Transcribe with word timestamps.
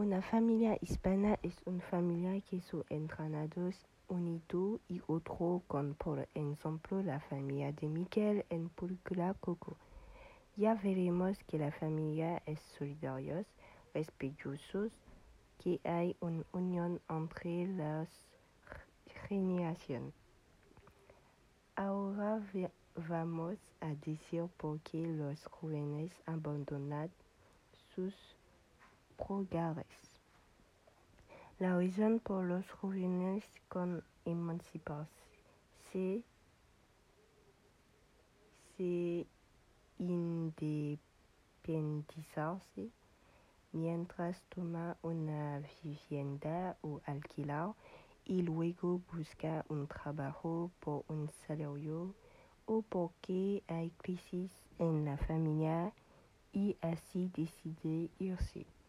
Una 0.00 0.22
familia 0.22 0.78
hispana 0.80 1.38
es 1.42 1.60
una 1.66 1.82
familia 1.82 2.40
que 2.40 2.62
son 2.62 2.86
entrenados 2.88 3.86
unidos 4.08 4.80
y 4.88 5.02
otro 5.06 5.62
con, 5.66 5.94
por 5.94 6.26
ejemplo, 6.34 7.02
la 7.02 7.20
familia 7.20 7.70
de 7.72 7.86
Miguel 7.86 8.46
en 8.48 8.70
película 8.70 9.34
Coco. 9.34 9.76
Ya 10.56 10.72
veremos 10.72 11.36
que 11.44 11.58
la 11.58 11.70
familia 11.70 12.42
es 12.46 12.60
solidarios, 12.78 13.44
respetuosos, 13.92 14.90
que 15.62 15.82
hay 15.84 16.16
una 16.20 16.44
unión 16.52 16.98
entre 17.10 17.66
las 17.66 18.08
generaciones. 19.28 20.14
Ahora 21.76 22.40
vamos 23.06 23.58
a 23.82 23.88
decir 23.88 24.48
por 24.56 24.80
qué 24.80 25.06
los 25.06 25.44
jóvenes 25.44 26.10
abandonan 26.24 27.10
sus 27.94 28.39
La 31.58 31.76
razón 31.76 32.20
por 32.20 32.44
los 32.44 32.70
jóvenes 32.70 33.44
con 33.68 34.04
emanciparse 34.24 36.22
se 38.76 39.26
independizarse 39.98 42.88
mientras 43.72 44.42
toma 44.48 44.96
una 45.02 45.62
vivienda 45.84 46.76
o 46.82 47.00
alquilar 47.04 47.74
y 48.24 48.42
luego 48.42 49.00
busca 49.12 49.64
un 49.68 49.86
trabajo 49.86 50.70
por 50.80 51.04
un 51.08 51.30
salario 51.46 52.14
o 52.66 52.82
porque 52.82 53.62
hay 53.68 53.90
crisis 53.98 54.50
en 54.78 55.04
la 55.04 55.16
familia 55.18 55.92
y 56.52 56.76
así 56.80 57.30
decide 57.36 58.10
irse. 58.18 58.79